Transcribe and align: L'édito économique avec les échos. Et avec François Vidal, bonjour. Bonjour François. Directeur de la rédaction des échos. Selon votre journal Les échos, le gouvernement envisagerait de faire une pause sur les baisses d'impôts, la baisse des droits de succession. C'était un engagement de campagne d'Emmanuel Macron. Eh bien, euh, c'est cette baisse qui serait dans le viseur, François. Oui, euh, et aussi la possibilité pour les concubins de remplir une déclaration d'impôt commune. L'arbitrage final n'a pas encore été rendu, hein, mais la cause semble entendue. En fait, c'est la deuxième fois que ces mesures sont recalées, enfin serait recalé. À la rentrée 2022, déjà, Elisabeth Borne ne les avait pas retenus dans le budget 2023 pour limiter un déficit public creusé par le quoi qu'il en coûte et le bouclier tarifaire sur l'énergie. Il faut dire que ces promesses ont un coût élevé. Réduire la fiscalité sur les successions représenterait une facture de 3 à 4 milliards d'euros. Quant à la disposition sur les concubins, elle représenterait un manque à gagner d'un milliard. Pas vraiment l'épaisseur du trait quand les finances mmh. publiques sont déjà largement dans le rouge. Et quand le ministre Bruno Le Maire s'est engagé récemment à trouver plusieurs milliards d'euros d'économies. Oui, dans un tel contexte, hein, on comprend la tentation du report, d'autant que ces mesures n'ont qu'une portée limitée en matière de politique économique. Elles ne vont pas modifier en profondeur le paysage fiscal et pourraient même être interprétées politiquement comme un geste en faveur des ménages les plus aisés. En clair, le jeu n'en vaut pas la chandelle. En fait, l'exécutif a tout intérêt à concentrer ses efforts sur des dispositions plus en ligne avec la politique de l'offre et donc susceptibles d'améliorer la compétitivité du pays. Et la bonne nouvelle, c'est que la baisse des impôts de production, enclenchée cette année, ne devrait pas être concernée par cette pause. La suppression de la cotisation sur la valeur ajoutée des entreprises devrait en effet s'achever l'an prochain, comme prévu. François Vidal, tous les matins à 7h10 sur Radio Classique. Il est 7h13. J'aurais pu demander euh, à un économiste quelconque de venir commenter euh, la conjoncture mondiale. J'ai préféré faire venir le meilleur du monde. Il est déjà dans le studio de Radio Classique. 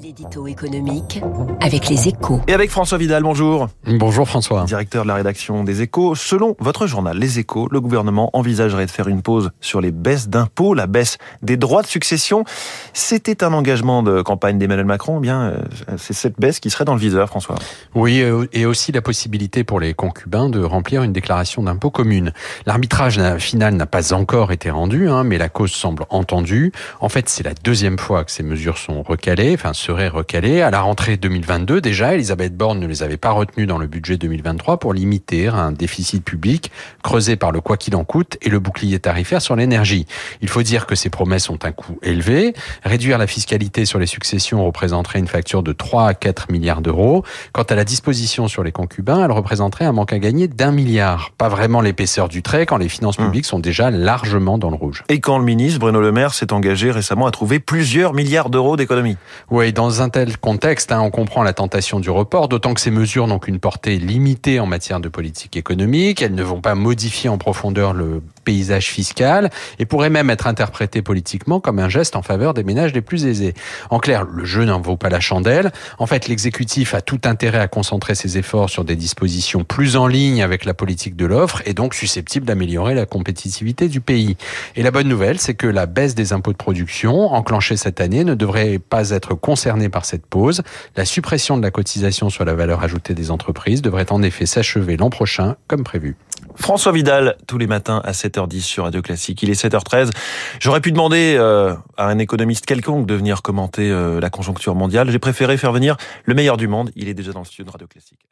L'édito 0.00 0.46
économique 0.46 1.20
avec 1.60 1.88
les 1.88 2.06
échos. 2.06 2.40
Et 2.46 2.52
avec 2.52 2.70
François 2.70 2.98
Vidal, 2.98 3.24
bonjour. 3.24 3.68
Bonjour 3.84 4.28
François. 4.28 4.64
Directeur 4.64 5.02
de 5.02 5.08
la 5.08 5.14
rédaction 5.14 5.64
des 5.64 5.82
échos. 5.82 6.14
Selon 6.14 6.54
votre 6.60 6.86
journal 6.86 7.18
Les 7.18 7.40
échos, 7.40 7.68
le 7.72 7.80
gouvernement 7.80 8.30
envisagerait 8.32 8.86
de 8.86 8.90
faire 8.92 9.08
une 9.08 9.22
pause 9.22 9.50
sur 9.60 9.80
les 9.80 9.90
baisses 9.90 10.28
d'impôts, 10.28 10.74
la 10.74 10.86
baisse 10.86 11.18
des 11.42 11.56
droits 11.56 11.82
de 11.82 11.88
succession. 11.88 12.44
C'était 12.92 13.42
un 13.42 13.52
engagement 13.52 14.04
de 14.04 14.22
campagne 14.22 14.58
d'Emmanuel 14.58 14.86
Macron. 14.86 15.16
Eh 15.18 15.20
bien, 15.20 15.40
euh, 15.40 15.62
c'est 15.96 16.14
cette 16.14 16.38
baisse 16.38 16.60
qui 16.60 16.70
serait 16.70 16.84
dans 16.84 16.94
le 16.94 17.00
viseur, 17.00 17.28
François. 17.28 17.56
Oui, 17.96 18.20
euh, 18.20 18.46
et 18.52 18.66
aussi 18.66 18.92
la 18.92 19.02
possibilité 19.02 19.64
pour 19.64 19.80
les 19.80 19.94
concubins 19.94 20.48
de 20.48 20.62
remplir 20.62 21.02
une 21.02 21.12
déclaration 21.12 21.64
d'impôt 21.64 21.90
commune. 21.90 22.32
L'arbitrage 22.66 23.20
final 23.38 23.74
n'a 23.74 23.86
pas 23.86 24.12
encore 24.12 24.52
été 24.52 24.70
rendu, 24.70 25.08
hein, 25.08 25.24
mais 25.24 25.38
la 25.38 25.48
cause 25.48 25.72
semble 25.72 26.04
entendue. 26.10 26.72
En 27.00 27.08
fait, 27.08 27.28
c'est 27.28 27.42
la 27.42 27.54
deuxième 27.64 27.98
fois 27.98 28.22
que 28.24 28.30
ces 28.30 28.44
mesures 28.44 28.78
sont 28.78 29.02
recalées, 29.02 29.54
enfin 29.54 29.72
serait 29.88 30.08
recalé. 30.08 30.60
À 30.60 30.70
la 30.70 30.82
rentrée 30.82 31.16
2022, 31.16 31.80
déjà, 31.80 32.12
Elisabeth 32.12 32.54
Borne 32.54 32.78
ne 32.78 32.86
les 32.86 33.02
avait 33.02 33.16
pas 33.16 33.30
retenus 33.30 33.66
dans 33.66 33.78
le 33.78 33.86
budget 33.86 34.18
2023 34.18 34.78
pour 34.78 34.92
limiter 34.92 35.48
un 35.48 35.72
déficit 35.72 36.22
public 36.22 36.70
creusé 37.02 37.36
par 37.36 37.52
le 37.52 37.62
quoi 37.62 37.78
qu'il 37.78 37.96
en 37.96 38.04
coûte 38.04 38.36
et 38.42 38.50
le 38.50 38.58
bouclier 38.58 38.98
tarifaire 38.98 39.40
sur 39.40 39.56
l'énergie. 39.56 40.04
Il 40.42 40.50
faut 40.50 40.62
dire 40.62 40.84
que 40.84 40.94
ces 40.94 41.08
promesses 41.08 41.48
ont 41.48 41.58
un 41.62 41.72
coût 41.72 41.98
élevé. 42.02 42.52
Réduire 42.84 43.16
la 43.16 43.26
fiscalité 43.26 43.86
sur 43.86 43.98
les 43.98 44.04
successions 44.06 44.62
représenterait 44.62 45.20
une 45.20 45.26
facture 45.26 45.62
de 45.62 45.72
3 45.72 46.08
à 46.08 46.12
4 46.12 46.52
milliards 46.52 46.82
d'euros. 46.82 47.24
Quant 47.54 47.62
à 47.62 47.74
la 47.74 47.86
disposition 47.86 48.46
sur 48.46 48.64
les 48.64 48.72
concubins, 48.72 49.24
elle 49.24 49.32
représenterait 49.32 49.86
un 49.86 49.92
manque 49.92 50.12
à 50.12 50.18
gagner 50.18 50.48
d'un 50.48 50.70
milliard. 50.70 51.30
Pas 51.38 51.48
vraiment 51.48 51.80
l'épaisseur 51.80 52.28
du 52.28 52.42
trait 52.42 52.66
quand 52.66 52.76
les 52.76 52.90
finances 52.90 53.18
mmh. 53.18 53.24
publiques 53.24 53.46
sont 53.46 53.58
déjà 53.58 53.90
largement 53.90 54.58
dans 54.58 54.68
le 54.68 54.76
rouge. 54.76 55.02
Et 55.08 55.20
quand 55.20 55.38
le 55.38 55.46
ministre 55.46 55.80
Bruno 55.80 56.02
Le 56.02 56.12
Maire 56.12 56.34
s'est 56.34 56.52
engagé 56.52 56.90
récemment 56.90 57.26
à 57.26 57.30
trouver 57.30 57.58
plusieurs 57.58 58.12
milliards 58.12 58.50
d'euros 58.50 58.76
d'économies. 58.76 59.16
Oui, 59.50 59.72
dans 59.78 60.02
un 60.02 60.08
tel 60.08 60.36
contexte, 60.38 60.90
hein, 60.90 61.00
on 61.00 61.10
comprend 61.10 61.44
la 61.44 61.52
tentation 61.52 62.00
du 62.00 62.10
report, 62.10 62.48
d'autant 62.48 62.74
que 62.74 62.80
ces 62.80 62.90
mesures 62.90 63.28
n'ont 63.28 63.38
qu'une 63.38 63.60
portée 63.60 63.96
limitée 64.00 64.58
en 64.58 64.66
matière 64.66 64.98
de 64.98 65.08
politique 65.08 65.56
économique. 65.56 66.20
Elles 66.20 66.34
ne 66.34 66.42
vont 66.42 66.60
pas 66.60 66.74
modifier 66.74 67.30
en 67.30 67.38
profondeur 67.38 67.92
le 67.92 68.20
paysage 68.42 68.86
fiscal 68.86 69.50
et 69.78 69.84
pourraient 69.84 70.10
même 70.10 70.30
être 70.30 70.48
interprétées 70.48 71.00
politiquement 71.00 71.60
comme 71.60 71.78
un 71.78 71.88
geste 71.88 72.16
en 72.16 72.22
faveur 72.22 72.54
des 72.54 72.64
ménages 72.64 72.92
les 72.92 73.02
plus 73.02 73.26
aisés. 73.26 73.54
En 73.90 74.00
clair, 74.00 74.24
le 74.24 74.44
jeu 74.44 74.64
n'en 74.64 74.80
vaut 74.80 74.96
pas 74.96 75.10
la 75.10 75.20
chandelle. 75.20 75.70
En 76.00 76.06
fait, 76.06 76.26
l'exécutif 76.26 76.92
a 76.94 77.00
tout 77.00 77.20
intérêt 77.22 77.60
à 77.60 77.68
concentrer 77.68 78.16
ses 78.16 78.36
efforts 78.36 78.70
sur 78.70 78.84
des 78.84 78.96
dispositions 78.96 79.62
plus 79.62 79.94
en 79.94 80.08
ligne 80.08 80.42
avec 80.42 80.64
la 80.64 80.74
politique 80.74 81.14
de 81.14 81.26
l'offre 81.26 81.62
et 81.66 81.72
donc 81.72 81.94
susceptibles 81.94 82.46
d'améliorer 82.46 82.96
la 82.96 83.06
compétitivité 83.06 83.86
du 83.86 84.00
pays. 84.00 84.36
Et 84.74 84.82
la 84.82 84.90
bonne 84.90 85.08
nouvelle, 85.08 85.38
c'est 85.38 85.54
que 85.54 85.68
la 85.68 85.86
baisse 85.86 86.16
des 86.16 86.32
impôts 86.32 86.52
de 86.52 86.56
production, 86.56 87.32
enclenchée 87.32 87.76
cette 87.76 88.00
année, 88.00 88.24
ne 88.24 88.34
devrait 88.34 88.80
pas 88.80 89.10
être 89.10 89.34
concernée 89.68 89.90
par 89.90 90.06
cette 90.06 90.24
pause. 90.24 90.62
La 90.96 91.04
suppression 91.04 91.58
de 91.58 91.62
la 91.62 91.70
cotisation 91.70 92.30
sur 92.30 92.46
la 92.46 92.54
valeur 92.54 92.82
ajoutée 92.82 93.12
des 93.12 93.30
entreprises 93.30 93.82
devrait 93.82 94.10
en 94.10 94.22
effet 94.22 94.46
s'achever 94.46 94.96
l'an 94.96 95.10
prochain, 95.10 95.56
comme 95.66 95.84
prévu. 95.84 96.16
François 96.56 96.90
Vidal, 96.90 97.36
tous 97.46 97.58
les 97.58 97.66
matins 97.66 98.00
à 98.02 98.12
7h10 98.12 98.60
sur 98.60 98.84
Radio 98.84 99.02
Classique. 99.02 99.42
Il 99.42 99.50
est 99.50 99.62
7h13. 99.62 100.10
J'aurais 100.58 100.80
pu 100.80 100.90
demander 100.90 101.36
euh, 101.38 101.74
à 101.98 102.06
un 102.06 102.18
économiste 102.18 102.64
quelconque 102.64 103.06
de 103.06 103.14
venir 103.14 103.42
commenter 103.42 103.90
euh, 103.90 104.20
la 104.20 104.30
conjoncture 104.30 104.74
mondiale. 104.74 105.10
J'ai 105.10 105.18
préféré 105.18 105.58
faire 105.58 105.72
venir 105.72 105.98
le 106.24 106.32
meilleur 106.32 106.56
du 106.56 106.66
monde. 106.66 106.90
Il 106.96 107.08
est 107.08 107.14
déjà 107.14 107.32
dans 107.32 107.40
le 107.40 107.44
studio 107.44 107.66
de 107.66 107.70
Radio 107.70 107.86
Classique. 107.86 108.28